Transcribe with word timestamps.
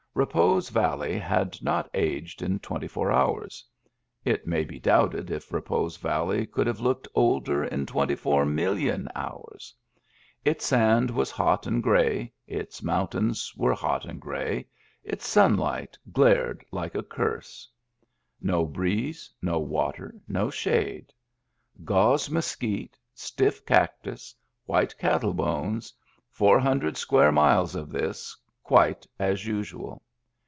Repose 0.13 0.67
Valley 0.67 1.17
had 1.17 1.57
not 1.61 1.89
aged 1.93 2.41
in 2.41 2.59
twenty 2.59 2.85
four 2.85 3.13
hours; 3.13 3.63
it 4.25 4.45
may 4.45 4.65
be 4.65 4.77
doubted 4.77 5.31
if 5.31 5.53
Repose 5.53 5.95
Valley 5.95 6.45
could 6.45 6.67
have 6.67 6.81
looked 6.81 7.07
older 7.15 7.63
in 7.63 7.85
twenty 7.85 8.13
four 8.15 8.45
million 8.45 9.07
hours. 9.15 9.73
Its 10.43 10.65
sand 10.65 11.09
was 11.11 11.31
hot 11.31 11.65
and 11.65 11.81
gray, 11.81 12.33
its 12.45 12.83
mountains 12.83 13.53
were 13.55 13.73
hot 13.73 14.03
and 14.03 14.19
gray, 14.19 14.67
its 15.01 15.25
sunlight 15.25 15.97
glared 16.11 16.65
like 16.71 16.93
a 16.93 17.03
curse. 17.03 17.69
No 18.41 18.65
breeze, 18.65 19.33
no 19.41 19.59
water, 19.59 20.13
no 20.27 20.49
shade; 20.49 21.13
gauze 21.85 22.29
mesquite, 22.29 22.97
stiff 23.13 23.65
cactus, 23.65 24.35
white 24.65 24.93
cattle 24.99 25.33
bones— 25.33 25.93
four 26.33 26.59
hundred 26.59 26.97
square 26.97 27.31
miles 27.31 27.75
of 27.75 27.89
this, 27.91 28.35
quite 28.63 29.05
as 29.19 29.45
usual. 29.45 30.01